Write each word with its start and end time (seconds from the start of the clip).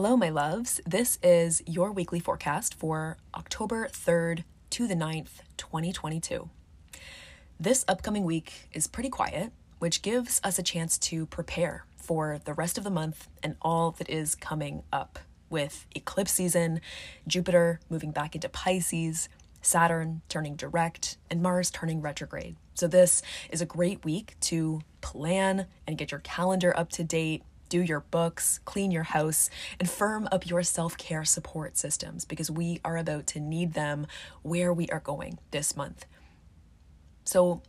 Hello, 0.00 0.16
my 0.16 0.28
loves. 0.28 0.80
This 0.86 1.18
is 1.24 1.60
your 1.66 1.90
weekly 1.90 2.20
forecast 2.20 2.72
for 2.72 3.16
October 3.34 3.88
3rd 3.88 4.44
to 4.70 4.86
the 4.86 4.94
9th, 4.94 5.40
2022. 5.56 6.48
This 7.58 7.84
upcoming 7.88 8.22
week 8.22 8.68
is 8.72 8.86
pretty 8.86 9.08
quiet, 9.08 9.50
which 9.80 10.02
gives 10.02 10.40
us 10.44 10.56
a 10.56 10.62
chance 10.62 10.98
to 10.98 11.26
prepare 11.26 11.84
for 11.96 12.38
the 12.44 12.54
rest 12.54 12.78
of 12.78 12.84
the 12.84 12.90
month 12.90 13.26
and 13.42 13.56
all 13.60 13.90
that 13.90 14.08
is 14.08 14.36
coming 14.36 14.84
up 14.92 15.18
with 15.50 15.84
eclipse 15.96 16.30
season, 16.30 16.80
Jupiter 17.26 17.80
moving 17.90 18.12
back 18.12 18.36
into 18.36 18.48
Pisces, 18.48 19.28
Saturn 19.62 20.22
turning 20.28 20.54
direct, 20.54 21.16
and 21.28 21.42
Mars 21.42 21.72
turning 21.72 22.00
retrograde. 22.00 22.54
So, 22.74 22.86
this 22.86 23.20
is 23.50 23.60
a 23.60 23.66
great 23.66 24.04
week 24.04 24.36
to 24.42 24.80
plan 25.00 25.66
and 25.88 25.98
get 25.98 26.12
your 26.12 26.20
calendar 26.20 26.72
up 26.78 26.90
to 26.90 27.02
date, 27.02 27.42
do 27.68 27.80
your 27.80 28.00
books, 28.00 28.60
clean 28.64 28.90
your 28.90 29.04
house, 29.04 29.50
and 29.78 29.88
firm 29.88 30.28
up 30.32 30.48
your 30.48 30.62
self 30.62 30.96
care 30.96 31.24
support 31.24 31.76
systems 31.76 32.24
because 32.24 32.50
we 32.50 32.80
are 32.84 32.96
about 32.96 33.26
to 33.28 33.40
need 33.40 33.74
them 33.74 34.06
where 34.42 34.72
we 34.72 34.88
are 34.88 35.00
going 35.00 35.38
this 35.50 35.76
month. 35.76 36.06
So, 37.24 37.62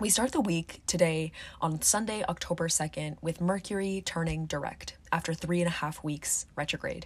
we 0.00 0.10
start 0.10 0.30
the 0.30 0.40
week 0.40 0.80
today 0.86 1.32
on 1.60 1.82
Sunday, 1.82 2.22
October 2.28 2.68
2nd, 2.68 3.16
with 3.20 3.40
Mercury 3.40 4.00
turning 4.04 4.46
direct 4.46 4.96
after 5.10 5.34
three 5.34 5.60
and 5.60 5.66
a 5.66 5.72
half 5.72 6.04
weeks 6.04 6.46
retrograde. 6.54 7.04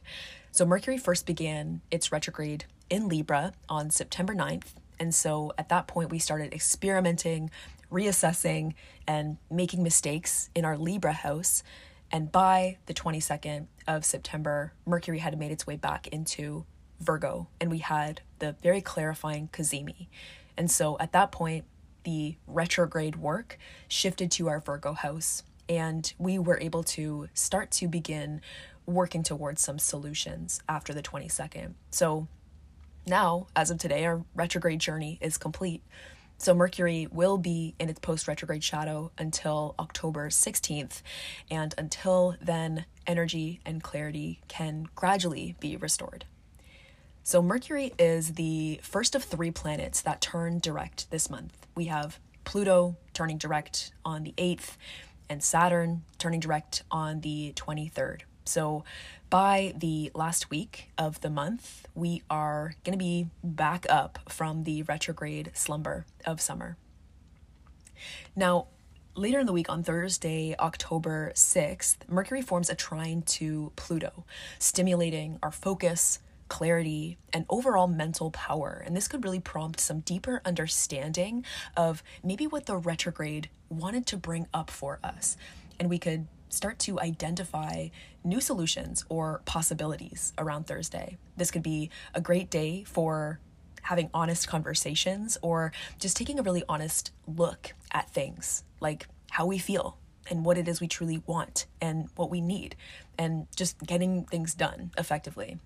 So, 0.50 0.66
Mercury 0.66 0.98
first 0.98 1.24
began 1.24 1.80
its 1.90 2.12
retrograde 2.12 2.66
in 2.90 3.08
Libra 3.08 3.54
on 3.66 3.88
September 3.88 4.34
9th. 4.34 4.74
And 5.00 5.14
so, 5.14 5.52
at 5.56 5.70
that 5.70 5.86
point, 5.86 6.10
we 6.10 6.18
started 6.18 6.52
experimenting, 6.52 7.50
reassessing, 7.90 8.74
and 9.06 9.38
making 9.50 9.82
mistakes 9.82 10.50
in 10.54 10.66
our 10.66 10.76
Libra 10.76 11.14
house. 11.14 11.62
And 12.12 12.30
by 12.30 12.76
the 12.86 12.94
22nd 12.94 13.66
of 13.88 14.04
September, 14.04 14.74
Mercury 14.84 15.18
had 15.18 15.38
made 15.38 15.50
its 15.50 15.66
way 15.66 15.76
back 15.76 16.06
into 16.08 16.66
Virgo, 17.00 17.48
and 17.60 17.70
we 17.70 17.78
had 17.78 18.20
the 18.38 18.54
very 18.62 18.82
clarifying 18.82 19.48
Cazimi. 19.48 20.08
And 20.56 20.70
so, 20.70 20.98
at 21.00 21.12
that 21.12 21.32
point, 21.32 21.64
the 22.04 22.36
retrograde 22.46 23.16
work 23.16 23.58
shifted 23.88 24.30
to 24.32 24.48
our 24.48 24.60
Virgo 24.60 24.92
house, 24.92 25.42
and 25.68 26.12
we 26.18 26.38
were 26.38 26.60
able 26.60 26.82
to 26.82 27.28
start 27.32 27.70
to 27.72 27.88
begin 27.88 28.42
working 28.84 29.22
towards 29.22 29.62
some 29.62 29.78
solutions 29.78 30.60
after 30.68 30.92
the 30.92 31.02
22nd. 31.02 31.74
So 31.90 32.28
now, 33.06 33.46
as 33.56 33.70
of 33.70 33.78
today, 33.78 34.04
our 34.04 34.24
retrograde 34.34 34.80
journey 34.80 35.18
is 35.20 35.38
complete. 35.38 35.82
So 36.42 36.54
Mercury 36.54 37.06
will 37.08 37.38
be 37.38 37.76
in 37.78 37.88
its 37.88 38.00
post 38.00 38.26
retrograde 38.26 38.64
shadow 38.64 39.12
until 39.16 39.76
October 39.78 40.28
16th, 40.28 41.00
and 41.48 41.72
until 41.78 42.34
then, 42.42 42.84
energy 43.06 43.60
and 43.64 43.80
clarity 43.80 44.40
can 44.48 44.88
gradually 44.96 45.54
be 45.60 45.76
restored. 45.76 46.24
So, 47.22 47.42
Mercury 47.42 47.92
is 47.96 48.32
the 48.32 48.80
first 48.82 49.14
of 49.14 49.22
three 49.22 49.52
planets 49.52 50.00
that 50.00 50.20
turn 50.20 50.58
direct 50.58 51.08
this 51.12 51.30
month. 51.30 51.64
We 51.76 51.84
have 51.84 52.18
Pluto 52.42 52.96
turning 53.14 53.38
direct 53.38 53.92
on 54.04 54.24
the 54.24 54.34
8th, 54.36 54.76
and 55.30 55.44
Saturn 55.44 56.02
turning 56.18 56.40
direct 56.40 56.82
on 56.90 57.20
the 57.20 57.52
23rd. 57.54 58.22
So, 58.44 58.84
by 59.30 59.72
the 59.76 60.10
last 60.14 60.50
week 60.50 60.90
of 60.98 61.20
the 61.22 61.30
month, 61.30 61.86
we 61.94 62.22
are 62.28 62.74
going 62.84 62.92
to 62.92 63.02
be 63.02 63.28
back 63.42 63.86
up 63.88 64.18
from 64.28 64.64
the 64.64 64.82
retrograde 64.82 65.50
slumber 65.54 66.04
of 66.26 66.40
summer. 66.40 66.76
Now, 68.36 68.66
later 69.14 69.38
in 69.40 69.46
the 69.46 69.52
week 69.52 69.70
on 69.70 69.82
Thursday, 69.82 70.54
October 70.58 71.32
6th, 71.34 71.96
Mercury 72.08 72.42
forms 72.42 72.68
a 72.68 72.74
trine 72.74 73.22
to 73.22 73.72
Pluto, 73.76 74.24
stimulating 74.58 75.38
our 75.42 75.52
focus, 75.52 76.18
clarity, 76.48 77.16
and 77.32 77.46
overall 77.48 77.86
mental 77.86 78.30
power. 78.30 78.82
And 78.84 78.94
this 78.94 79.08
could 79.08 79.24
really 79.24 79.40
prompt 79.40 79.80
some 79.80 80.00
deeper 80.00 80.42
understanding 80.44 81.44
of 81.76 82.02
maybe 82.22 82.46
what 82.46 82.66
the 82.66 82.76
retrograde 82.76 83.48
wanted 83.70 84.06
to 84.08 84.18
bring 84.18 84.46
up 84.52 84.70
for 84.70 84.98
us. 85.02 85.36
And 85.80 85.88
we 85.88 85.98
could 85.98 86.26
start 86.52 86.78
to 86.80 87.00
identify 87.00 87.88
new 88.24 88.40
solutions 88.40 89.04
or 89.08 89.40
possibilities 89.44 90.32
around 90.38 90.66
Thursday. 90.66 91.16
This 91.36 91.50
could 91.50 91.62
be 91.62 91.90
a 92.14 92.20
great 92.20 92.50
day 92.50 92.84
for 92.84 93.40
having 93.82 94.10
honest 94.14 94.46
conversations 94.46 95.38
or 95.42 95.72
just 95.98 96.16
taking 96.16 96.38
a 96.38 96.42
really 96.42 96.62
honest 96.68 97.10
look 97.26 97.72
at 97.90 98.08
things 98.10 98.64
like 98.80 99.06
how 99.30 99.46
we 99.46 99.58
feel 99.58 99.98
and 100.30 100.44
what 100.44 100.56
it 100.56 100.68
is 100.68 100.80
we 100.80 100.86
truly 100.86 101.22
want 101.26 101.66
and 101.80 102.08
what 102.14 102.30
we 102.30 102.40
need 102.40 102.76
and 103.18 103.46
just 103.56 103.78
getting 103.84 104.24
things 104.24 104.54
done 104.54 104.92
effectively. 104.96 105.58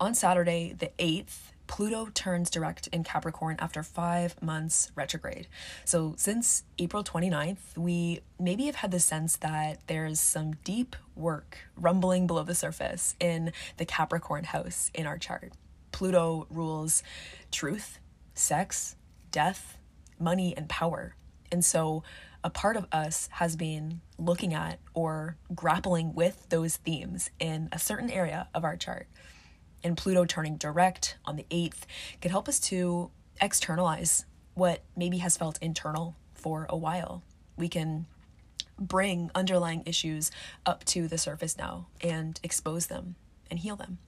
On 0.00 0.14
Saturday, 0.14 0.74
the 0.76 0.90
8th, 0.98 1.52
Pluto 1.66 2.08
turns 2.14 2.50
direct 2.50 2.86
in 2.88 3.04
Capricorn 3.04 3.56
after 3.58 3.82
five 3.82 4.40
months 4.42 4.92
retrograde. 4.94 5.48
So, 5.84 6.14
since 6.16 6.64
April 6.78 7.02
29th, 7.02 7.76
we 7.76 8.20
maybe 8.38 8.66
have 8.66 8.76
had 8.76 8.90
the 8.90 9.00
sense 9.00 9.36
that 9.36 9.78
there's 9.86 10.20
some 10.20 10.54
deep 10.64 10.94
work 11.16 11.58
rumbling 11.76 12.26
below 12.26 12.42
the 12.42 12.54
surface 12.54 13.14
in 13.18 13.52
the 13.76 13.84
Capricorn 13.84 14.44
house 14.44 14.90
in 14.94 15.06
our 15.06 15.18
chart. 15.18 15.52
Pluto 15.90 16.46
rules 16.50 17.02
truth, 17.50 17.98
sex, 18.34 18.96
death, 19.30 19.78
money, 20.18 20.54
and 20.56 20.68
power. 20.68 21.16
And 21.50 21.64
so, 21.64 22.02
a 22.42 22.50
part 22.50 22.76
of 22.76 22.86
us 22.92 23.28
has 23.32 23.56
been 23.56 24.02
looking 24.18 24.52
at 24.52 24.78
or 24.92 25.38
grappling 25.54 26.14
with 26.14 26.46
those 26.50 26.76
themes 26.76 27.30
in 27.40 27.70
a 27.72 27.78
certain 27.78 28.10
area 28.10 28.48
of 28.54 28.64
our 28.64 28.76
chart 28.76 29.08
and 29.84 29.96
Pluto 29.96 30.24
turning 30.24 30.56
direct 30.56 31.16
on 31.24 31.36
the 31.36 31.46
8th 31.50 31.82
could 32.20 32.30
help 32.30 32.48
us 32.48 32.58
to 32.60 33.10
externalize 33.40 34.24
what 34.54 34.82
maybe 34.96 35.18
has 35.18 35.36
felt 35.36 35.58
internal 35.60 36.16
for 36.32 36.66
a 36.68 36.76
while. 36.76 37.22
We 37.56 37.68
can 37.68 38.06
bring 38.78 39.30
underlying 39.34 39.82
issues 39.86 40.30
up 40.66 40.84
to 40.84 41.06
the 41.06 41.18
surface 41.18 41.56
now 41.56 41.86
and 42.00 42.40
expose 42.42 42.86
them 42.86 43.14
and 43.50 43.60
heal 43.60 43.76
them. 43.76 43.98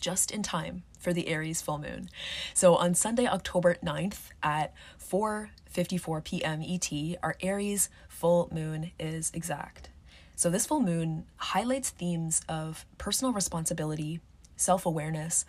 Just 0.00 0.30
in 0.30 0.42
time 0.42 0.82
for 0.98 1.12
the 1.12 1.28
Aries 1.28 1.62
full 1.62 1.78
moon. 1.78 2.08
So 2.54 2.76
on 2.76 2.94
Sunday, 2.94 3.26
October 3.26 3.76
9th 3.84 4.30
at 4.42 4.72
4:54 5.00 6.24
p.m. 6.24 6.62
ET, 6.62 7.18
our 7.22 7.36
Aries 7.40 7.88
full 8.08 8.48
moon 8.52 8.92
is 8.98 9.30
exact. 9.34 9.90
So 10.36 10.50
this 10.50 10.66
full 10.66 10.80
moon 10.80 11.26
highlights 11.36 11.90
themes 11.90 12.42
of 12.48 12.84
personal 12.98 13.32
responsibility, 13.32 14.20
self 14.62 14.86
awareness, 14.86 15.44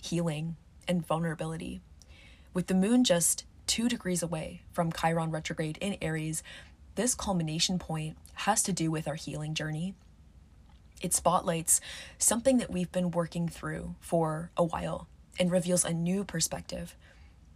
healing, 0.00 0.56
and 0.86 1.06
vulnerability. 1.06 1.80
With 2.54 2.68
the 2.68 2.74
moon 2.74 3.04
just 3.04 3.44
two 3.66 3.88
degrees 3.88 4.22
away 4.22 4.62
from 4.72 4.92
Chiron 4.92 5.30
retrograde 5.30 5.78
in 5.80 5.96
Aries, 6.00 6.42
this 6.94 7.14
culmination 7.14 7.78
point 7.78 8.16
has 8.34 8.62
to 8.64 8.72
do 8.72 8.90
with 8.90 9.08
our 9.08 9.14
healing 9.14 9.54
journey. 9.54 9.94
It 11.00 11.12
spotlights 11.12 11.80
something 12.18 12.58
that 12.58 12.70
we've 12.70 12.92
been 12.92 13.10
working 13.10 13.48
through 13.48 13.96
for 14.00 14.50
a 14.56 14.64
while 14.64 15.08
and 15.38 15.50
reveals 15.50 15.84
a 15.84 15.92
new 15.92 16.22
perspective. 16.22 16.96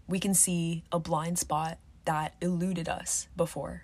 We 0.09 0.19
can 0.19 0.35
see 0.35 0.83
a 0.91 0.99
blind 0.99 1.39
spot 1.39 1.79
that 2.05 2.35
eluded 2.41 2.89
us 2.89 3.29
before. 3.37 3.83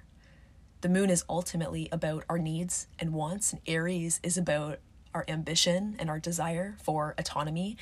The 0.80 0.88
moon 0.88 1.10
is 1.10 1.24
ultimately 1.28 1.88
about 1.92 2.24
our 2.28 2.38
needs 2.38 2.88
and 2.98 3.12
wants, 3.12 3.52
and 3.52 3.62
Aries 3.66 4.18
is 4.24 4.36
about 4.36 4.78
our 5.14 5.24
ambition 5.28 5.96
and 5.98 6.08
our 6.10 6.18
desire 6.18 6.76
for 6.82 7.14
autonomy. 7.18 7.76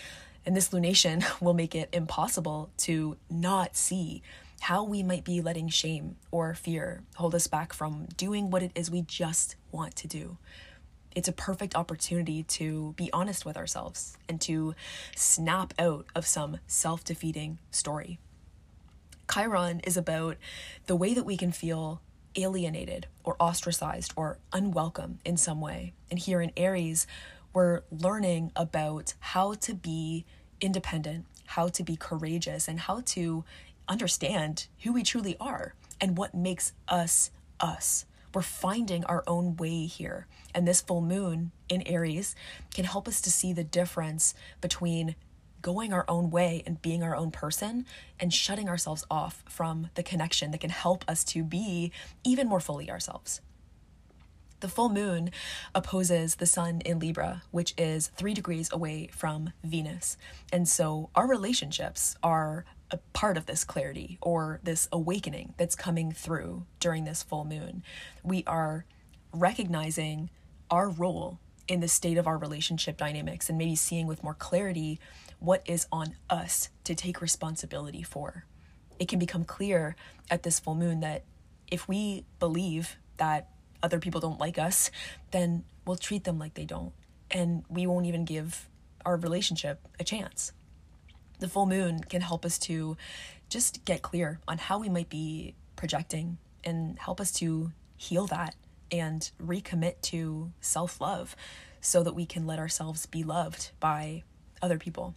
And 0.45 0.57
this 0.57 0.71
lunation 0.71 1.25
will 1.41 1.55
make 1.55 1.75
it 1.75 1.89
impossible 1.93 2.71
to 2.79 3.17
not 3.29 3.77
see 3.77 4.23
how 4.61 4.85
we 4.85 5.03
might 5.03 5.25
be 5.25 5.41
letting 5.41 5.69
shame 5.69 6.17
or 6.31 6.55
fear 6.55 7.03
hold 7.17 7.35
us 7.35 7.47
back 7.47 7.73
from 7.73 8.07
doing 8.17 8.51
what 8.51 8.63
it 8.63 8.71
is 8.75 8.91
we 8.91 9.03
just 9.03 9.57
want 9.73 9.97
to 9.97 10.07
do. 10.07 10.37
It's 11.17 11.29
a 11.29 11.33
perfect 11.33 11.75
opportunity 11.75 12.45
to 12.45 12.93
be 12.97 13.11
honest 13.13 13.45
with 13.45 13.57
ourselves 13.57 14.17
and 14.29 14.41
to 14.43 14.75
snap 15.17 15.75
out 15.79 16.07
of 16.15 16.27
some 16.27 16.59
self 16.67 17.03
defeating 17.03 17.59
story. 17.71 18.19
Chiron 19.33 19.81
is 19.81 19.97
about 19.97 20.37
the 20.87 20.97
way 20.97 21.15
that 21.15 21.25
we 21.25 21.37
can 21.37 21.53
feel 21.53 22.01
alienated 22.37 23.07
or 23.25 23.37
ostracized 23.41 24.13
or 24.17 24.39
unwelcome 24.53 25.19
in 25.25 25.37
some 25.37 25.61
way. 25.61 25.93
And 26.11 26.19
here 26.19 26.41
in 26.41 26.53
Aries, 26.57 27.07
we're 27.53 27.83
learning 27.91 28.53
about 28.55 29.15
how 29.21 29.55
to 29.55 29.75
be 29.75 30.25
independent, 30.61 31.27
how 31.47 31.69
to 31.69 31.83
be 31.83 31.97
courageous, 31.97 32.69
and 32.69 32.81
how 32.81 33.03
to 33.07 33.45
understand 33.89 34.69
who 34.83 34.93
we 34.93 35.03
truly 35.03 35.37
are 35.41 35.75
and 36.01 36.17
what 36.17 36.35
makes 36.35 36.73
us 36.89 37.31
us. 37.59 38.05
We're 38.33 38.43
finding 38.43 39.05
our 39.05 39.25
own 39.27 39.57
way 39.57 39.87
here. 39.87 40.27
And 40.55 40.67
this 40.67 40.81
full 40.81 41.01
moon 41.01 41.51
in 41.69 41.83
Aries 41.83 42.37
can 42.73 42.85
help 42.85 43.09
us 43.09 43.21
to 43.23 43.31
see 43.31 43.53
the 43.53 43.65
difference 43.65 44.35
between 44.61 45.17
going 45.63 45.93
our 45.93 46.05
own 46.09 46.31
way 46.31 46.63
and 46.67 46.81
being 46.83 47.03
our 47.03 47.17
own 47.17 47.31
person 47.31 47.87
and 48.19 48.33
shutting 48.33 48.69
ourselves 48.69 49.05
off 49.11 49.43
from 49.49 49.91
the 49.95 50.03
connection 50.03 50.51
that 50.51 50.61
can 50.61 50.71
help 50.71 51.05
us 51.09 51.25
to 51.25 51.43
be 51.43 51.93
even 52.25 52.49
more 52.49 52.61
fully 52.61 52.91
ourselves. 52.91 53.41
The 54.61 54.69
full 54.69 54.91
moon 54.91 55.31
opposes 55.75 56.37
the 56.37 56.47
sun 56.47 56.83
in 56.83 56.99
Libra, 56.99 57.43
which 57.51 57.73
is 57.79 58.09
three 58.09 58.35
degrees 58.35 58.71
away 58.71 59.09
from 59.11 59.53
Venus. 59.65 60.19
And 60.53 60.69
so 60.69 61.09
our 61.15 61.27
relationships 61.27 62.17
are 62.23 62.67
a 62.91 62.99
part 63.15 63.39
of 63.39 63.47
this 63.47 63.65
clarity 63.65 64.19
or 64.21 64.61
this 64.63 64.89
awakening 64.93 65.55
that's 65.57 65.75
coming 65.75 66.13
through 66.13 66.67
during 66.79 67.05
this 67.05 67.23
full 67.23 67.45
moon. 67.45 67.83
We 68.23 68.45
are 68.47 68.85
recognizing 69.33 70.29
our 70.71 70.91
role 70.91 71.39
in 71.67 71.81
the 71.81 71.89
state 71.89 72.19
of 72.19 72.27
our 72.27 72.37
relationship 72.37 72.97
dynamics 72.97 73.49
and 73.49 73.57
maybe 73.57 73.77
seeing 73.77 74.07
with 74.07 74.25
more 74.25 74.35
clarity 74.35 74.99
what 75.41 75.63
is 75.67 75.87
on 75.91 76.15
us 76.29 76.69
to 76.85 76.95
take 76.95 77.21
responsibility 77.21 78.03
for. 78.03 78.45
It 78.99 79.09
can 79.09 79.19
become 79.19 79.45
clear 79.45 79.97
at 80.31 80.43
this 80.43 80.61
full 80.61 80.75
moon 80.75 81.01
that 81.01 81.25
if 81.71 81.89
we 81.89 82.25
believe 82.39 82.97
that 83.17 83.49
other 83.83 83.99
people 83.99 84.21
don't 84.21 84.39
like 84.39 84.59
us, 84.59 84.91
then 85.31 85.65
we'll 85.87 85.97
treat 85.97 86.25
them 86.25 86.39
like 86.39 86.55
they 86.55 86.65
don't. 86.67 86.93
And 87.31 87.65
we 87.69 87.87
won't 87.87 88.07
even 88.07 88.25
give 88.25 88.69
our 89.05 89.17
relationship 89.17 89.81
a 89.99 90.05
chance. 90.05 90.53
The 91.39 91.49
full 91.49 91.67
moon 91.67 92.01
can 92.01 92.21
help 92.21 92.45
us 92.45 92.59
to 92.61 92.97
just 93.49 93.85
get 93.85 94.03
clear 94.03 94.41
on 94.47 94.59
how 94.59 94.79
we 94.79 94.89
might 94.89 95.09
be 95.09 95.55
projecting 95.77 96.37
and 96.65 96.99
help 96.99 97.21
us 97.21 97.33
to 97.33 97.73
heal 97.97 98.27
that 98.27 98.55
and 98.93 99.31
recommit 99.43 100.01
to 100.03 100.53
self 100.61 101.01
love 101.01 101.35
so 101.81 102.03
that 102.03 102.15
we 102.15 102.27
can 102.27 102.47
let 102.47 102.59
ourselves 102.59 103.07
be 103.07 103.23
loved 103.23 103.71
by 103.81 104.23
other 104.61 104.79
people. 104.79 105.15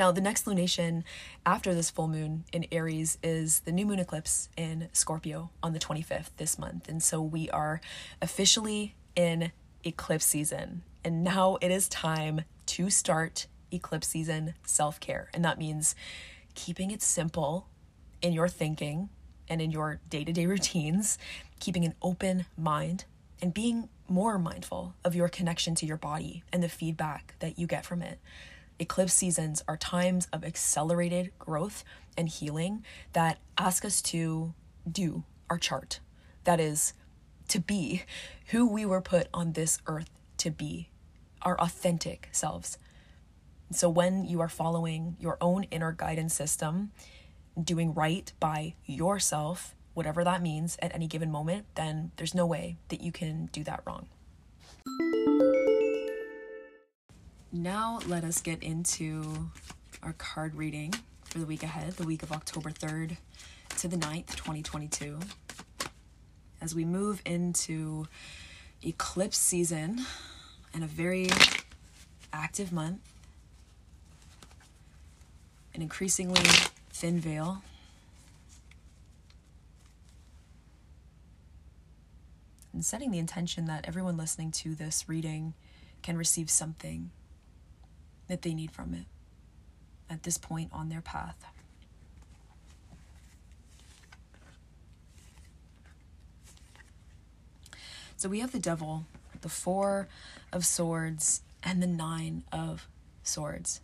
Now, 0.00 0.10
the 0.10 0.22
next 0.22 0.46
lunation 0.46 1.02
after 1.44 1.74
this 1.74 1.90
full 1.90 2.08
moon 2.08 2.44
in 2.54 2.64
Aries 2.72 3.18
is 3.22 3.60
the 3.60 3.70
new 3.70 3.84
moon 3.84 3.98
eclipse 3.98 4.48
in 4.56 4.88
Scorpio 4.94 5.50
on 5.62 5.74
the 5.74 5.78
25th 5.78 6.30
this 6.38 6.58
month. 6.58 6.88
And 6.88 7.02
so 7.02 7.20
we 7.20 7.50
are 7.50 7.82
officially 8.22 8.94
in 9.14 9.52
eclipse 9.84 10.24
season. 10.24 10.84
And 11.04 11.22
now 11.22 11.58
it 11.60 11.70
is 11.70 11.86
time 11.86 12.44
to 12.64 12.88
start 12.88 13.46
eclipse 13.70 14.08
season 14.08 14.54
self 14.64 15.00
care. 15.00 15.28
And 15.34 15.44
that 15.44 15.58
means 15.58 15.94
keeping 16.54 16.90
it 16.90 17.02
simple 17.02 17.68
in 18.22 18.32
your 18.32 18.48
thinking 18.48 19.10
and 19.50 19.60
in 19.60 19.70
your 19.70 20.00
day 20.08 20.24
to 20.24 20.32
day 20.32 20.46
routines, 20.46 21.18
keeping 21.58 21.84
an 21.84 21.92
open 22.00 22.46
mind, 22.56 23.04
and 23.42 23.52
being 23.52 23.90
more 24.08 24.38
mindful 24.38 24.94
of 25.04 25.14
your 25.14 25.28
connection 25.28 25.74
to 25.74 25.84
your 25.84 25.98
body 25.98 26.42
and 26.54 26.62
the 26.62 26.70
feedback 26.70 27.34
that 27.40 27.58
you 27.58 27.66
get 27.66 27.84
from 27.84 28.00
it. 28.00 28.18
Eclipse 28.80 29.12
seasons 29.12 29.62
are 29.68 29.76
times 29.76 30.26
of 30.32 30.42
accelerated 30.42 31.32
growth 31.38 31.84
and 32.16 32.30
healing 32.30 32.82
that 33.12 33.38
ask 33.58 33.84
us 33.84 34.00
to 34.00 34.54
do 34.90 35.22
our 35.50 35.58
chart. 35.58 36.00
That 36.44 36.58
is, 36.58 36.94
to 37.48 37.60
be 37.60 38.04
who 38.46 38.66
we 38.66 38.86
were 38.86 39.02
put 39.02 39.28
on 39.34 39.52
this 39.52 39.78
earth 39.86 40.08
to 40.38 40.50
be, 40.50 40.88
our 41.42 41.60
authentic 41.60 42.30
selves. 42.32 42.78
So, 43.70 43.90
when 43.90 44.24
you 44.24 44.40
are 44.40 44.48
following 44.48 45.16
your 45.20 45.36
own 45.42 45.64
inner 45.64 45.92
guidance 45.92 46.34
system, 46.34 46.90
doing 47.62 47.92
right 47.92 48.32
by 48.40 48.74
yourself, 48.86 49.74
whatever 49.92 50.24
that 50.24 50.40
means 50.40 50.78
at 50.80 50.94
any 50.94 51.06
given 51.06 51.30
moment, 51.30 51.66
then 51.74 52.12
there's 52.16 52.34
no 52.34 52.46
way 52.46 52.78
that 52.88 53.02
you 53.02 53.12
can 53.12 53.50
do 53.52 53.62
that 53.64 53.82
wrong. 53.86 54.08
Now, 57.52 57.98
let 58.06 58.22
us 58.22 58.40
get 58.40 58.62
into 58.62 59.50
our 60.04 60.12
card 60.12 60.54
reading 60.54 60.94
for 61.24 61.40
the 61.40 61.46
week 61.46 61.64
ahead, 61.64 61.94
the 61.94 62.06
week 62.06 62.22
of 62.22 62.30
October 62.30 62.70
3rd 62.70 63.16
to 63.78 63.88
the 63.88 63.96
9th, 63.96 64.36
2022. 64.36 65.18
As 66.60 66.76
we 66.76 66.84
move 66.84 67.20
into 67.26 68.06
eclipse 68.84 69.36
season 69.36 70.06
and 70.72 70.84
a 70.84 70.86
very 70.86 71.28
active 72.32 72.70
month, 72.70 73.00
an 75.74 75.82
increasingly 75.82 76.48
thin 76.90 77.18
veil. 77.18 77.64
And 82.72 82.84
setting 82.84 83.10
the 83.10 83.18
intention 83.18 83.64
that 83.64 83.88
everyone 83.88 84.16
listening 84.16 84.52
to 84.52 84.76
this 84.76 85.08
reading 85.08 85.54
can 86.02 86.16
receive 86.16 86.48
something 86.48 87.10
that 88.30 88.42
they 88.42 88.54
need 88.54 88.70
from 88.70 88.94
it 88.94 89.06
at 90.08 90.22
this 90.22 90.38
point 90.38 90.70
on 90.72 90.88
their 90.88 91.00
path. 91.00 91.44
So 98.16 98.28
we 98.28 98.40
have 98.40 98.52
the 98.52 98.58
devil, 98.58 99.06
the 99.40 99.48
four 99.48 100.06
of 100.52 100.64
swords, 100.66 101.42
and 101.62 101.82
the 101.82 101.86
nine 101.86 102.44
of 102.52 102.86
swords. 103.22 103.80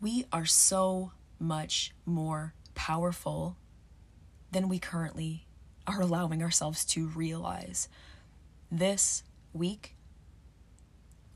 We 0.00 0.26
are 0.32 0.46
so 0.46 1.12
much 1.38 1.92
more 2.04 2.54
powerful 2.74 3.56
than 4.50 4.68
we 4.68 4.78
currently 4.78 5.46
are 5.86 6.00
allowing 6.00 6.42
ourselves 6.42 6.84
to 6.86 7.06
realize. 7.06 7.88
This 8.70 9.22
week 9.52 9.94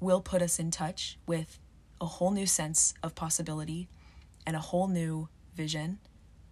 will 0.03 0.21
put 0.21 0.43
us 0.43 0.59
in 0.59 0.71
touch 0.71 1.19
with 1.27 1.59
a 2.01 2.07
whole 2.07 2.33
new 2.33 2.47
sense 2.47 2.95
of 3.03 3.15
possibility 3.15 3.89
and 4.47 4.57
a 4.57 4.61
whole 4.61 4.89
new 4.89 5.29
vision 5.55 5.99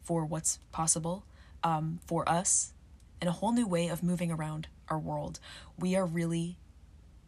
for 0.02 0.24
what's 0.24 0.58
possible 0.70 1.24
um, 1.62 1.98
for 2.06 2.26
us 2.28 2.72
and 3.20 3.28
a 3.28 3.32
whole 3.32 3.52
new 3.52 3.66
way 3.66 3.88
of 3.88 4.02
moving 4.02 4.30
around 4.30 4.68
our 4.88 4.98
world. 4.98 5.40
We 5.78 5.96
are 5.96 6.06
really 6.06 6.56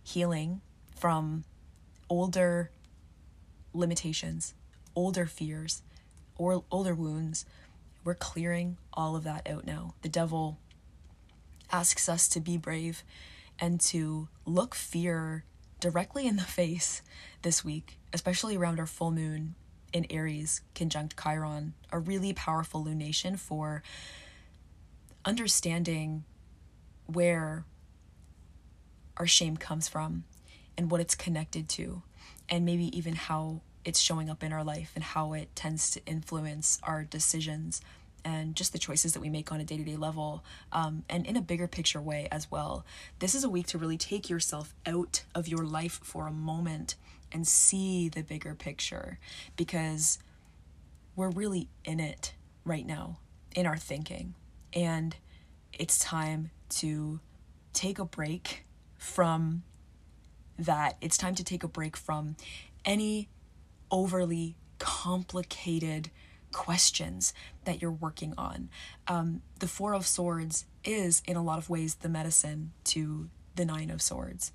healing 0.02 0.60
from 0.96 1.44
older 2.08 2.70
limitations, 3.72 4.54
older 4.94 5.26
fears, 5.26 5.82
or 6.36 6.64
older 6.70 6.94
wounds. 6.94 7.44
We're 8.04 8.14
clearing 8.14 8.78
all 8.92 9.16
of 9.16 9.24
that 9.24 9.48
out 9.48 9.66
now. 9.66 9.94
The 10.02 10.08
devil 10.08 10.58
asks 11.70 12.08
us 12.08 12.28
to 12.28 12.40
be 12.40 12.56
brave 12.56 13.02
and 13.58 13.80
to 13.80 14.28
look 14.44 14.74
fear 14.74 15.44
directly 15.82 16.28
in 16.28 16.36
the 16.36 16.42
face 16.44 17.02
this 17.42 17.64
week, 17.64 17.98
especially 18.12 18.56
around 18.56 18.78
our 18.78 18.86
full 18.86 19.10
moon 19.10 19.56
in 19.92 20.06
Aries 20.10 20.60
conjunct 20.76 21.20
Chiron, 21.20 21.74
a 21.90 21.98
really 21.98 22.32
powerful 22.32 22.84
lunation 22.84 23.36
for 23.36 23.82
understanding 25.24 26.22
where 27.06 27.64
our 29.16 29.26
shame 29.26 29.56
comes 29.56 29.88
from 29.88 30.22
and 30.78 30.88
what 30.88 31.00
it's 31.00 31.16
connected 31.16 31.68
to, 31.70 32.02
and 32.48 32.64
maybe 32.64 32.96
even 32.96 33.16
how 33.16 33.60
it's 33.84 33.98
showing 33.98 34.30
up 34.30 34.44
in 34.44 34.52
our 34.52 34.62
life 34.62 34.92
and 34.94 35.02
how 35.02 35.32
it 35.32 35.48
tends 35.56 35.90
to 35.90 36.06
influence 36.06 36.78
our 36.84 37.02
decisions 37.02 37.80
and 38.24 38.54
just 38.54 38.72
the 38.72 38.78
choices 38.78 39.12
that 39.12 39.20
we 39.20 39.28
make 39.28 39.50
on 39.52 39.60
a 39.60 39.64
day 39.64 39.76
to 39.76 39.84
day 39.84 39.96
level, 39.96 40.44
um, 40.72 41.04
and 41.08 41.26
in 41.26 41.36
a 41.36 41.42
bigger 41.42 41.66
picture 41.68 42.00
way 42.00 42.28
as 42.30 42.50
well. 42.50 42.84
This 43.18 43.34
is 43.34 43.44
a 43.44 43.48
week 43.48 43.66
to 43.68 43.78
really 43.78 43.98
take 43.98 44.30
yourself 44.30 44.74
out 44.86 45.24
of 45.34 45.48
your 45.48 45.64
life 45.64 46.00
for 46.02 46.26
a 46.26 46.32
moment 46.32 46.96
and 47.32 47.46
see 47.46 48.08
the 48.08 48.22
bigger 48.22 48.54
picture 48.54 49.18
because 49.56 50.18
we're 51.16 51.30
really 51.30 51.68
in 51.84 52.00
it 52.00 52.34
right 52.64 52.86
now 52.86 53.18
in 53.54 53.66
our 53.66 53.76
thinking. 53.76 54.34
And 54.72 55.16
it's 55.72 55.98
time 55.98 56.50
to 56.70 57.20
take 57.72 57.98
a 57.98 58.04
break 58.04 58.64
from 58.96 59.62
that. 60.58 60.96
It's 61.00 61.16
time 61.16 61.34
to 61.36 61.44
take 61.44 61.64
a 61.64 61.68
break 61.68 61.96
from 61.96 62.36
any 62.84 63.28
overly 63.90 64.56
complicated 64.78 66.10
questions 66.52 67.32
that 67.64 67.80
you're 67.80 67.90
working 67.90 68.34
on. 68.36 68.68
Um, 69.08 69.42
the 69.58 69.66
Four 69.66 69.94
of 69.94 70.06
Swords 70.06 70.66
is, 70.84 71.22
in 71.26 71.36
a 71.36 71.42
lot 71.42 71.58
of 71.58 71.70
ways, 71.70 71.96
the 71.96 72.08
medicine 72.08 72.72
to 72.84 73.28
the 73.56 73.64
Nine 73.64 73.90
of 73.90 74.02
Swords. 74.02 74.52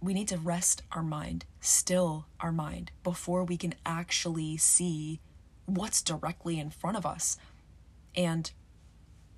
We 0.00 0.14
need 0.14 0.28
to 0.28 0.38
rest 0.38 0.82
our 0.92 1.02
mind, 1.02 1.44
still 1.60 2.26
our 2.40 2.52
mind, 2.52 2.90
before 3.04 3.44
we 3.44 3.56
can 3.56 3.74
actually 3.86 4.56
see 4.56 5.20
what's 5.66 6.02
directly 6.02 6.58
in 6.58 6.70
front 6.70 6.96
of 6.96 7.06
us 7.06 7.36
and 8.16 8.50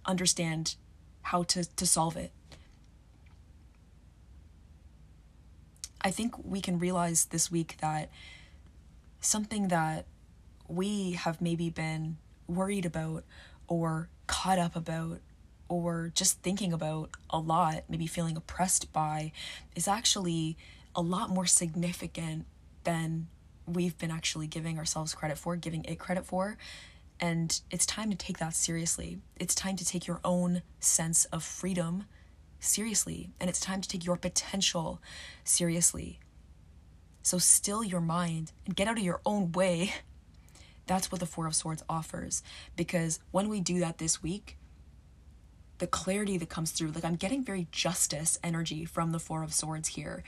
understand 0.06 0.76
how 1.22 1.42
to, 1.44 1.64
to 1.64 1.86
solve 1.86 2.16
it. 2.16 2.32
I 6.00 6.10
think 6.10 6.34
we 6.44 6.60
can 6.60 6.78
realize 6.78 7.26
this 7.26 7.50
week 7.50 7.76
that 7.80 8.10
something 9.20 9.68
that 9.68 10.04
we 10.68 11.12
have 11.12 11.40
maybe 11.40 11.71
been 11.71 12.16
worried 12.47 12.87
about 12.87 13.25
or 13.68 14.09
caught 14.26 14.59
up 14.59 14.76
about 14.76 15.21
or 15.68 16.11
just 16.14 16.40
thinking 16.42 16.73
about 16.73 17.11
a 17.30 17.38
lot, 17.38 17.85
maybe 17.88 18.06
feeling 18.06 18.37
oppressed 18.37 18.92
by, 18.92 19.33
is 19.75 19.88
actually 19.88 20.56
a 20.94 21.00
lot 21.00 21.30
more 21.30 21.47
significant 21.47 22.47
than 22.85 23.26
we've 23.66 23.97
been 23.99 24.11
actually 24.11 24.47
giving 24.47 24.78
ourselves 24.78 25.14
credit 25.14 25.38
for, 25.38 25.56
giving 25.56 25.85
it 25.85 25.99
credit 25.99 26.26
for. 26.26 26.56
And 27.18 27.59
it's 27.71 27.87
time 27.87 28.11
to 28.11 28.16
take 28.16 28.38
that 28.38 28.54
seriously. 28.54 29.18
It's 29.37 29.54
time 29.54 29.76
to 29.76 29.85
take 29.85 30.06
your 30.06 30.21
own 30.25 30.62
sense 30.80 31.25
of 31.26 31.42
freedom 31.42 32.04
seriously, 32.61 33.30
and 33.40 33.49
it's 33.49 33.61
time 33.61 33.80
to 33.80 33.88
take 33.88 34.04
your 34.04 34.16
potential 34.16 35.00
seriously. 35.44 36.18
So 37.23 37.38
still 37.38 37.83
your 37.83 38.00
mind 38.00 38.52
and 38.66 38.76
get 38.76 38.88
out 38.88 38.99
of 38.99 39.04
your 39.04 39.21
own 39.25 39.52
way. 39.52 39.94
That's 40.86 41.10
what 41.10 41.20
the 41.20 41.26
Four 41.26 41.46
of 41.46 41.54
Swords 41.54 41.82
offers. 41.88 42.42
Because 42.76 43.20
when 43.30 43.48
we 43.48 43.60
do 43.60 43.80
that 43.80 43.98
this 43.98 44.22
week, 44.22 44.58
the 45.78 45.86
clarity 45.86 46.36
that 46.38 46.48
comes 46.48 46.70
through, 46.70 46.92
like 46.92 47.04
I'm 47.04 47.16
getting 47.16 47.42
very 47.42 47.66
justice 47.70 48.38
energy 48.42 48.84
from 48.84 49.12
the 49.12 49.18
Four 49.18 49.42
of 49.42 49.52
Swords 49.52 49.88
here. 49.88 50.22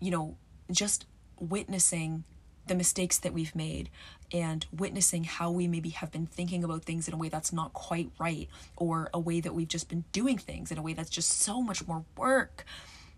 You 0.00 0.10
know, 0.10 0.36
just 0.70 1.06
witnessing 1.38 2.24
the 2.66 2.74
mistakes 2.74 3.18
that 3.18 3.32
we've 3.32 3.54
made 3.54 3.90
and 4.32 4.64
witnessing 4.72 5.24
how 5.24 5.50
we 5.50 5.66
maybe 5.66 5.90
have 5.90 6.12
been 6.12 6.26
thinking 6.26 6.62
about 6.62 6.84
things 6.84 7.08
in 7.08 7.14
a 7.14 7.16
way 7.16 7.28
that's 7.28 7.52
not 7.52 7.72
quite 7.72 8.10
right 8.18 8.48
or 8.76 9.10
a 9.12 9.18
way 9.18 9.40
that 9.40 9.54
we've 9.54 9.68
just 9.68 9.88
been 9.88 10.04
doing 10.12 10.38
things 10.38 10.70
in 10.70 10.78
a 10.78 10.82
way 10.82 10.92
that's 10.92 11.10
just 11.10 11.40
so 11.40 11.60
much 11.60 11.86
more 11.86 12.04
work 12.16 12.64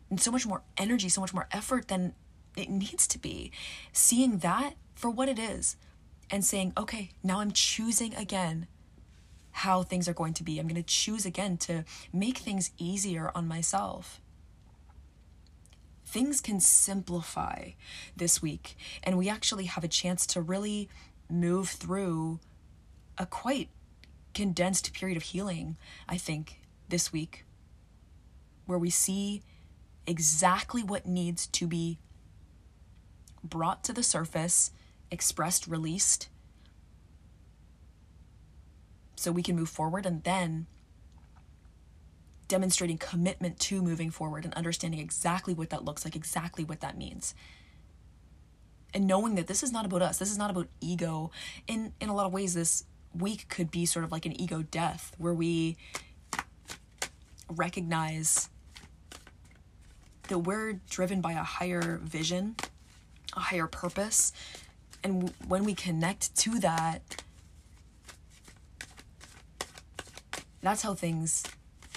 and 0.09 0.21
so 0.21 0.31
much 0.31 0.47
more 0.47 0.63
energy, 0.79 1.09
so 1.09 1.21
much 1.21 1.35
more 1.35 1.47
effort 1.53 1.89
than 1.89 2.15
it 2.57 2.71
needs 2.71 3.07
to 3.07 3.19
be. 3.19 3.53
Seeing 3.93 4.39
that 4.39 4.75
for 4.95 5.11
what 5.11 5.29
it 5.29 5.39
is 5.39 5.77
and 6.35 6.45
saying, 6.45 6.73
okay, 6.77 7.11
now 7.23 7.39
I'm 7.39 7.53
choosing 7.53 8.13
again 8.17 8.67
how 9.53 9.85
things 9.85 10.09
are 10.09 10.13
going 10.13 10.35
to 10.35 10.43
be. 10.43 10.59
I'm 10.59 10.67
going 10.67 10.75
to 10.75 10.83
choose 10.83 11.25
again 11.25 11.57
to 11.59 11.85
make 12.13 12.39
things 12.39 12.73
easier 12.77 13.31
on 13.37 13.47
myself. 13.47 14.21
Things 16.05 16.41
can 16.41 16.59
simplify 16.59 17.71
this 18.17 18.43
week, 18.43 18.75
and 19.05 19.17
we 19.17 19.29
actually 19.29 19.67
have 19.67 19.85
a 19.85 19.89
chance 19.89 20.27
to 20.27 20.41
really 20.41 20.89
move 21.31 21.69
through 21.69 22.41
a 23.17 23.27
quite 23.27 23.69
condensed 24.35 24.93
period 24.93 25.17
of 25.17 25.23
healing, 25.23 25.77
I 26.09 26.17
think, 26.17 26.63
this 26.89 27.13
week, 27.13 27.45
where 28.67 28.79
we 28.79 28.91
see 28.91 29.43
exactly 30.05 30.83
what 30.83 31.07
needs 31.07 31.47
to 31.47 31.69
be 31.69 32.01
brought 33.45 33.85
to 33.85 33.93
the 33.93 34.03
surface, 34.03 34.73
expressed, 35.15 35.67
released, 35.67 36.29
so 39.17 39.33
we 39.33 39.43
can 39.43 39.57
move 39.57 39.71
forward 39.71 40.05
and 40.05 40.23
then 40.25 40.67
demonstrating 42.49 42.99
commitment 42.99 43.59
to 43.59 43.81
moving 43.81 44.11
forward 44.11 44.45
and 44.45 44.53
understanding 44.55 45.01
exactly 45.01 45.55
what 45.55 45.71
that 45.71 45.85
looks 45.85 46.05
like, 46.05 46.15
exactly 46.15 46.65
what 46.65 46.81
that 46.81 46.99
means. 46.99 47.35
And 48.93 49.07
knowing 49.07 49.37
that 49.37 49.47
this 49.47 49.63
is 49.63 49.73
not 49.73 49.87
about 49.87 50.03
us, 50.03 50.19
this 50.19 50.31
is 50.31 50.37
not 50.37 50.51
about 50.51 50.69
ego. 50.81 51.31
In 51.67 51.95
in 52.01 52.09
a 52.09 52.15
lot 52.15 52.27
of 52.27 52.33
ways 52.33 52.55
this 52.55 52.85
week 53.17 53.49
could 53.49 53.71
be 53.71 53.87
sort 53.87 54.05
of 54.05 54.13
like 54.13 54.27
an 54.27 54.39
ego 54.39 54.63
death 54.63 55.13
where 55.17 55.33
we 55.33 55.77
recognize 57.49 58.51
that 60.29 60.39
we're 60.39 60.81
driven 60.91 61.21
by 61.21 61.33
a 61.33 61.43
higher 61.43 62.01
vision 62.03 62.57
a 63.37 63.41
higher 63.41 63.67
purpose. 63.67 64.33
And 65.05 65.35
when 65.47 65.65
we 65.65 65.75
connect 65.75 66.35
to 66.37 66.59
that, 66.61 67.23
that's 70.63 70.81
how 70.81 70.95
things 70.95 71.43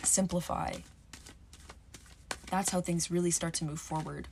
simplify. 0.04 0.74
That's 2.52 2.70
how 2.70 2.82
things 2.82 3.10
really 3.10 3.32
start 3.32 3.54
to 3.56 3.66
move 3.66 3.80
forward. 3.80 4.28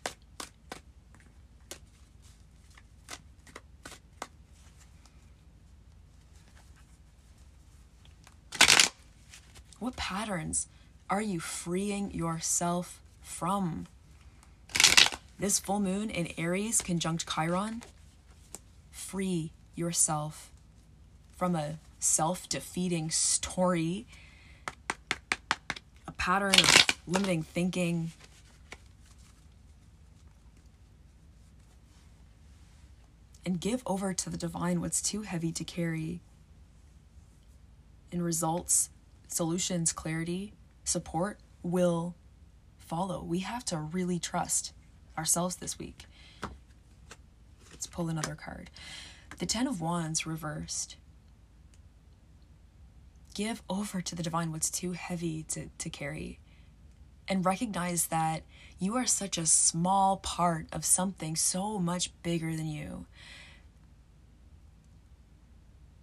What 9.79 9.95
patterns 9.95 10.67
are 11.09 11.21
you 11.21 11.39
freeing 11.39 12.11
yourself 12.11 12.99
from? 13.21 13.87
This 15.39 15.59
full 15.59 15.79
moon 15.79 16.09
in 16.09 16.33
Aries 16.37 16.81
conjunct 16.81 17.29
Chiron, 17.33 17.83
free 19.05 19.51
yourself 19.75 20.51
from 21.35 21.55
a 21.55 21.77
self 21.99 22.49
defeating 22.49 23.11
story, 23.11 24.07
a 26.07 26.11
pattern 26.11 26.55
of 26.55 26.87
limiting 27.05 27.43
thinking. 27.43 28.11
And 33.45 33.61
give 33.61 33.83
over 33.85 34.11
to 34.11 34.29
the 34.31 34.37
divine 34.37 34.81
what's 34.81 35.03
too 35.03 35.21
heavy 35.21 35.51
to 35.51 35.63
carry. 35.63 36.21
And 38.11 38.23
results, 38.23 38.89
solutions, 39.27 39.93
clarity, 39.93 40.53
support 40.83 41.37
will 41.61 42.15
follow. 42.79 43.23
We 43.23 43.39
have 43.39 43.63
to 43.65 43.77
really 43.77 44.17
trust 44.17 44.73
ourselves 45.15 45.57
this 45.57 45.77
week. 45.77 46.05
Pull 47.95 48.09
another 48.09 48.35
card. 48.35 48.69
The 49.39 49.45
Ten 49.45 49.67
of 49.67 49.79
Wands 49.79 50.25
reversed. 50.25 50.97
Give 53.33 53.63
over 53.69 54.01
to 54.01 54.15
the 54.15 54.21
divine 54.21 54.51
what's 54.51 54.69
too 54.69 54.91
heavy 54.91 55.43
to, 55.43 55.69
to 55.77 55.89
carry. 55.89 56.39
And 57.29 57.45
recognize 57.45 58.07
that 58.07 58.43
you 58.79 58.97
are 58.97 59.05
such 59.05 59.37
a 59.37 59.45
small 59.45 60.17
part 60.17 60.67
of 60.73 60.83
something 60.83 61.37
so 61.37 61.79
much 61.79 62.11
bigger 62.21 62.53
than 62.53 62.67
you. 62.67 63.05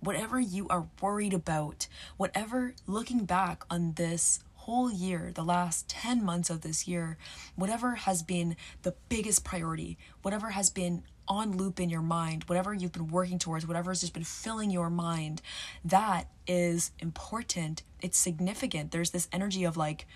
Whatever 0.00 0.40
you 0.40 0.66
are 0.68 0.86
worried 1.02 1.34
about, 1.34 1.88
whatever 2.16 2.72
looking 2.86 3.26
back 3.26 3.64
on 3.68 3.92
this 3.96 4.40
whole 4.54 4.90
year, 4.90 5.30
the 5.34 5.44
last 5.44 5.90
10 5.90 6.24
months 6.24 6.48
of 6.48 6.62
this 6.62 6.88
year, 6.88 7.18
whatever 7.54 7.96
has 7.96 8.22
been 8.22 8.56
the 8.80 8.94
biggest 9.10 9.44
priority, 9.44 9.98
whatever 10.22 10.50
has 10.50 10.70
been 10.70 11.02
on 11.28 11.56
loop 11.56 11.80
in 11.80 11.88
your 11.88 12.02
mind, 12.02 12.44
whatever 12.44 12.74
you've 12.74 12.92
been 12.92 13.08
working 13.08 13.38
towards, 13.38 13.66
whatever 13.66 13.90
has 13.90 14.00
just 14.00 14.14
been 14.14 14.24
filling 14.24 14.70
your 14.70 14.90
mind, 14.90 15.40
that 15.84 16.28
is 16.46 16.90
important. 16.98 17.82
It's 18.00 18.18
significant. 18.18 18.90
There's 18.90 19.10
this 19.10 19.28
energy 19.32 19.64
of 19.64 19.76
like 19.76 20.06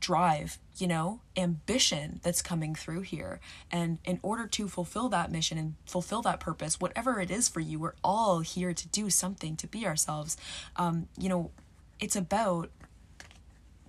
drive, 0.00 0.58
you 0.76 0.86
know, 0.86 1.20
ambition 1.36 2.20
that's 2.22 2.42
coming 2.42 2.74
through 2.74 3.00
here. 3.00 3.40
And 3.70 3.98
in 4.04 4.20
order 4.22 4.46
to 4.46 4.68
fulfill 4.68 5.08
that 5.08 5.32
mission 5.32 5.58
and 5.58 5.74
fulfill 5.86 6.22
that 6.22 6.38
purpose, 6.40 6.78
whatever 6.80 7.20
it 7.20 7.30
is 7.30 7.48
for 7.48 7.60
you, 7.60 7.78
we're 7.78 7.94
all 8.04 8.40
here 8.40 8.72
to 8.74 8.88
do 8.88 9.10
something 9.10 9.56
to 9.56 9.66
be 9.66 9.86
ourselves. 9.86 10.36
Um, 10.76 11.08
you 11.18 11.28
know, 11.28 11.50
it's 11.98 12.16
about 12.16 12.70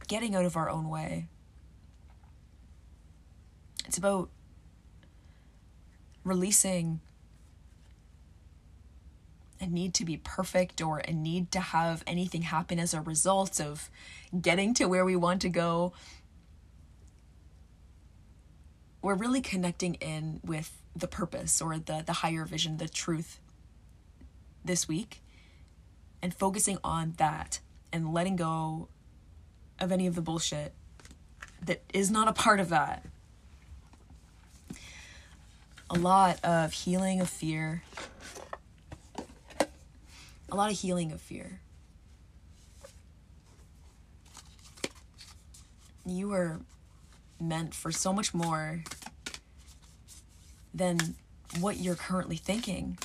getting 0.08 0.36
out 0.36 0.46
of 0.46 0.56
our 0.56 0.70
own 0.70 0.90
way. 0.90 1.28
It's 3.86 3.98
about 3.98 4.30
releasing 6.28 7.02
a 9.60 9.66
need 9.66 9.94
to 9.96 10.06
be 10.06 10.18
perfect 10.18 10.82
or 10.82 11.00
a 11.00 11.12
need 11.12 11.52
to 11.52 11.60
have 11.60 12.04
anything 12.06 12.44
happen 12.44 12.80
as 12.80 12.94
a 12.94 13.02
result 13.02 13.60
of 13.60 13.90
getting 14.40 14.74
to 14.76 14.86
where 14.86 15.06
we 15.06 15.16
want 15.16 15.42
to 15.42 15.50
go. 15.50 15.94
We're 19.02 19.16
really 19.16 19.42
connecting 19.42 19.96
in 19.96 20.40
with 20.44 20.82
the 20.96 21.08
purpose 21.08 21.62
or 21.62 21.78
the, 21.78 22.04
the 22.06 22.14
higher 22.14 22.46
vision, 22.46 22.78
the 22.78 22.88
truth 22.88 23.40
this 24.64 24.88
week, 24.88 25.22
and 26.22 26.34
focusing 26.34 26.78
on 26.84 27.14
that 27.18 27.60
and 27.92 28.14
letting 28.14 28.36
go 28.36 28.90
of 29.80 29.92
any 29.92 30.08
of 30.08 30.16
the 30.16 30.22
bullshit 30.22 30.74
that 31.64 31.82
is 31.94 32.12
not 32.12 32.28
a 32.28 32.34
part 32.34 32.60
of 32.60 32.70
that. 32.70 33.06
A 35.90 35.98
lot 35.98 36.44
of 36.44 36.74
healing 36.74 37.22
of 37.22 37.30
fear. 37.30 37.84
A 40.50 40.56
lot 40.56 40.70
of 40.70 40.78
healing 40.78 41.12
of 41.12 41.22
fear. 41.22 41.62
You 46.06 46.32
are 46.34 46.60
meant 47.40 47.74
for 47.74 47.92
so 47.92 48.12
much 48.12 48.34
more 48.34 48.84
than 50.74 51.16
what 51.60 51.78
you're 51.78 51.96
currently 51.96 52.38
thinking. 52.38 52.98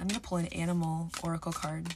I'm 0.00 0.08
going 0.08 0.20
to 0.20 0.26
pull 0.26 0.38
an 0.38 0.46
animal 0.46 1.10
oracle 1.22 1.52
card. 1.52 1.94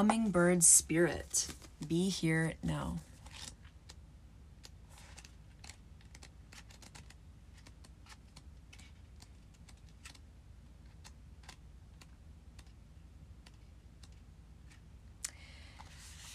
hummingbird 0.00 0.64
spirit. 0.64 1.48
Be 1.86 2.08
here 2.08 2.54
now. 2.62 3.00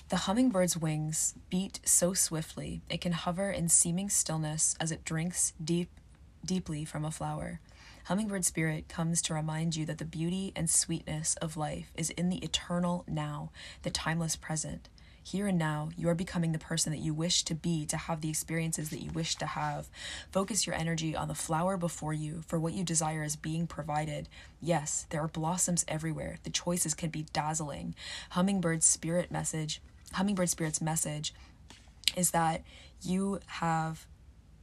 The 0.10 0.16
hummingbird's 0.16 0.78
wings 0.78 1.34
beat 1.50 1.80
so 1.86 2.14
swiftly 2.14 2.82
it 2.88 3.02
can 3.02 3.14
hover 3.14 3.50
in 3.50 3.70
seeming 3.70 4.12
stillness 4.12 4.76
as 4.80 4.92
it 4.92 5.04
drinks 5.04 5.54
deep 5.64 5.90
deeply 6.46 6.86
from 6.86 7.04
a 7.04 7.10
flower. 7.10 7.60
Hummingbird 8.06 8.46
Spirit 8.46 8.88
comes 8.88 9.20
to 9.24 9.34
remind 9.34 9.76
you 9.76 9.84
that 9.88 9.98
the 9.98 10.06
beauty 10.06 10.54
and 10.56 10.70
sweetness 10.70 11.36
of 11.38 11.58
life 11.58 11.92
is 11.96 12.12
in 12.12 12.30
the 12.30 12.38
eternal 12.38 13.04
now, 13.08 13.50
the 13.82 13.90
timeless 13.90 14.36
present. 14.36 14.90
Here 15.24 15.48
and 15.48 15.58
now, 15.58 15.90
you 15.98 16.08
are 16.10 16.14
becoming 16.14 16.52
the 16.52 16.60
person 16.60 16.92
that 16.92 17.02
you 17.02 17.16
wish 17.16 17.42
to 17.46 17.56
be 17.56 17.84
to 17.88 17.98
have 17.98 18.22
the 18.22 18.30
experiences 18.30 18.92
that 18.92 19.02
you 19.02 19.10
wish 19.10 19.34
to 19.38 19.48
have. 19.48 19.90
Focus 20.32 20.68
your 20.68 20.76
energy 20.76 21.16
on 21.16 21.28
the 21.28 21.34
flower 21.34 21.78
before 21.78 22.14
you, 22.14 22.44
for 22.46 22.60
what 22.60 22.74
you 22.74 22.84
desire 22.84 23.24
is 23.24 23.36
being 23.36 23.66
provided. 23.66 24.30
Yes, 24.62 25.08
there 25.10 25.22
are 25.22 25.28
blossoms 25.28 25.84
everywhere. 25.88 26.38
The 26.44 26.52
choices 26.52 26.94
can 26.94 27.10
be 27.10 27.26
dazzling. 27.34 27.96
Hummingbird 28.30 28.84
Spirit 28.84 29.32
message, 29.32 29.82
Hummingbird 30.14 30.50
Spirit's 30.50 30.80
message 30.80 31.34
is 32.16 32.30
that 32.32 32.62
you 33.02 33.40
have 33.48 34.06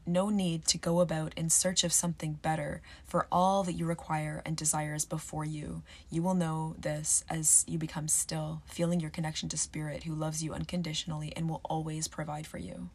no 0.06 0.28
need 0.28 0.64
to 0.66 0.78
go 0.78 1.00
about 1.00 1.32
in 1.36 1.48
search 1.48 1.84
of 1.84 1.92
something 1.92 2.34
better, 2.34 2.82
for 3.04 3.26
all 3.30 3.62
that 3.64 3.74
you 3.74 3.86
require 3.86 4.42
and 4.44 4.56
desires 4.56 5.04
before 5.04 5.44
you. 5.44 5.82
You 6.10 6.22
will 6.22 6.34
know 6.34 6.74
this 6.78 7.24
as 7.30 7.64
you 7.68 7.78
become 7.78 8.08
still, 8.08 8.62
feeling 8.66 9.00
your 9.00 9.10
connection 9.10 9.48
to 9.50 9.56
Spirit, 9.56 10.04
who 10.04 10.14
loves 10.14 10.42
you 10.42 10.52
unconditionally 10.52 11.32
and 11.36 11.48
will 11.48 11.60
always 11.64 12.08
provide 12.08 12.46
for 12.46 12.58
you. 12.58 12.90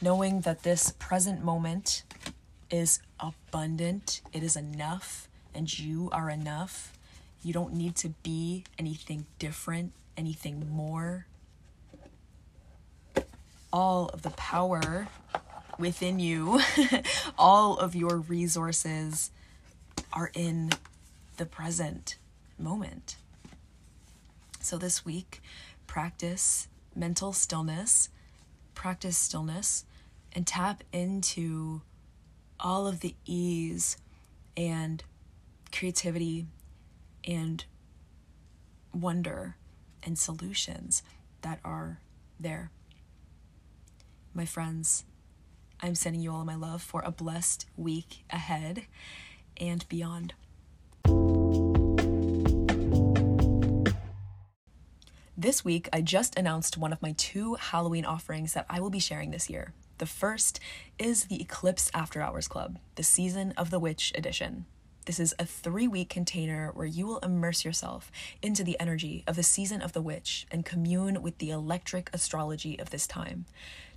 Knowing 0.00 0.42
that 0.42 0.62
this 0.62 0.92
present 0.98 1.42
moment 1.42 2.02
is 2.70 3.00
abundant, 3.18 4.20
it 4.32 4.42
is 4.42 4.54
enough, 4.54 5.28
and 5.54 5.78
you 5.78 6.10
are 6.12 6.28
enough 6.28 6.95
you 7.46 7.52
don't 7.52 7.72
need 7.72 7.94
to 7.94 8.08
be 8.24 8.64
anything 8.76 9.24
different, 9.38 9.92
anything 10.16 10.68
more. 10.68 11.26
All 13.72 14.08
of 14.08 14.22
the 14.22 14.30
power 14.30 15.06
within 15.78 16.18
you, 16.18 16.60
all 17.38 17.78
of 17.78 17.94
your 17.94 18.16
resources 18.16 19.30
are 20.12 20.32
in 20.34 20.70
the 21.36 21.46
present 21.46 22.16
moment. 22.58 23.14
So 24.60 24.76
this 24.76 25.04
week, 25.04 25.40
practice 25.86 26.66
mental 26.96 27.32
stillness, 27.32 28.08
practice 28.74 29.16
stillness, 29.16 29.84
and 30.32 30.48
tap 30.48 30.82
into 30.92 31.82
all 32.58 32.88
of 32.88 32.98
the 32.98 33.14
ease 33.24 33.98
and 34.56 35.04
creativity 35.70 36.46
and 37.26 37.64
wonder 38.92 39.56
and 40.02 40.18
solutions 40.18 41.02
that 41.42 41.60
are 41.64 42.00
there. 42.38 42.70
My 44.32 44.44
friends, 44.44 45.04
I'm 45.80 45.94
sending 45.94 46.22
you 46.22 46.32
all 46.32 46.44
my 46.44 46.54
love 46.54 46.82
for 46.82 47.02
a 47.04 47.10
blessed 47.10 47.66
week 47.76 48.24
ahead 48.30 48.86
and 49.56 49.86
beyond. 49.88 50.34
This 55.38 55.64
week, 55.64 55.88
I 55.92 56.00
just 56.00 56.38
announced 56.38 56.78
one 56.78 56.92
of 56.92 57.02
my 57.02 57.12
two 57.12 57.54
Halloween 57.54 58.06
offerings 58.06 58.54
that 58.54 58.64
I 58.70 58.80
will 58.80 58.88
be 58.88 58.98
sharing 58.98 59.32
this 59.32 59.50
year. 59.50 59.74
The 59.98 60.06
first 60.06 60.60
is 60.98 61.24
the 61.24 61.40
Eclipse 61.40 61.90
After 61.92 62.22
Hours 62.22 62.48
Club, 62.48 62.78
the 62.94 63.02
Season 63.02 63.52
of 63.56 63.70
the 63.70 63.78
Witch 63.78 64.12
edition. 64.14 64.64
This 65.06 65.20
is 65.20 65.36
a 65.38 65.46
three 65.46 65.86
week 65.86 66.08
container 66.08 66.72
where 66.74 66.84
you 66.84 67.06
will 67.06 67.20
immerse 67.20 67.64
yourself 67.64 68.10
into 68.42 68.64
the 68.64 68.78
energy 68.80 69.22
of 69.28 69.36
the 69.36 69.44
season 69.44 69.80
of 69.80 69.92
the 69.92 70.02
witch 70.02 70.48
and 70.50 70.64
commune 70.64 71.22
with 71.22 71.38
the 71.38 71.50
electric 71.50 72.10
astrology 72.12 72.76
of 72.80 72.90
this 72.90 73.06
time. 73.06 73.44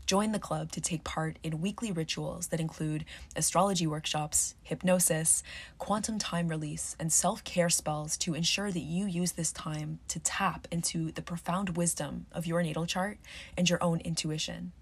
Join 0.06 0.34
the 0.34 0.40
club 0.40 0.72
to 0.74 0.82
take 0.82 1.04
part 1.04 1.40
in 1.42 1.62
weekly 1.62 1.92
rituals 1.92 2.48
that 2.48 2.60
include 2.60 3.06
astrology 3.36 3.88
workshops, 3.88 4.54
hypnosis, 4.62 5.42
quantum 5.80 6.20
time 6.20 6.48
release, 6.48 6.96
and 7.00 7.12
self 7.12 7.44
care 7.44 7.72
spells 7.72 8.16
to 8.18 8.36
ensure 8.36 8.72
that 8.72 8.80
you 8.80 9.08
use 9.08 9.32
this 9.32 9.52
time 9.52 9.98
to 10.10 10.20
tap 10.20 10.68
into 10.70 11.12
the 11.12 11.24
profound 11.24 11.76
wisdom 11.76 12.28
of 12.32 12.46
your 12.46 12.62
natal 12.62 12.86
chart 12.86 13.18
and 13.58 13.68
your 13.68 13.84
own 13.84 14.00
intuition. 14.02 14.74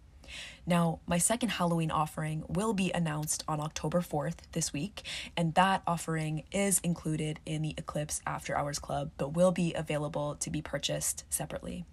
Now, 0.66 1.00
my 1.08 1.18
second 1.18 1.50
Halloween 1.50 1.92
offering 1.92 2.44
will 2.48 2.74
be 2.74 2.92
announced 2.94 3.44
on 3.48 3.60
October 3.60 4.02
4th 4.02 4.38
this 4.52 4.74
week, 4.74 5.04
and 5.36 5.54
that 5.56 5.84
offering 5.88 6.44
is 6.52 6.80
included 6.80 7.40
in 7.46 7.62
the 7.62 7.74
Eclipse 7.78 8.22
After 8.26 8.58
Hours 8.58 8.80
Club, 8.80 9.12
but 9.18 9.34
will 9.34 9.52
be 9.52 9.74
available 9.74 10.36
to 10.36 10.50
be 10.50 10.62
purchased 10.62 11.24
separately. 11.30 11.86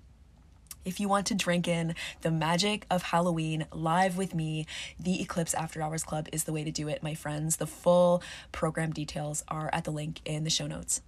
If 0.85 1.01
you 1.01 1.09
want 1.09 1.27
to 1.29 1.35
drink 1.35 1.66
in 1.66 1.94
the 2.20 2.31
magic 2.31 2.87
of 2.90 3.05
Halloween 3.05 3.66
live 3.73 4.16
with 4.18 4.35
me, 4.35 4.66
the 5.01 5.23
Eclipse 5.23 5.55
After 5.55 5.81
Hours 5.81 6.05
Club 6.05 6.29
is 6.31 6.44
the 6.44 6.53
way 6.53 6.62
to 6.62 6.70
do 6.70 6.88
it, 6.88 7.03
my 7.03 7.14
friends. 7.14 7.57
The 7.57 7.66
full 7.66 8.23
program 8.53 8.92
details 8.92 9.44
are 9.49 9.70
at 9.73 9.85
the 9.85 9.90
link 9.90 10.20
in 10.27 10.44
the 10.44 10.51
show 10.51 10.66
notes. 10.66 11.01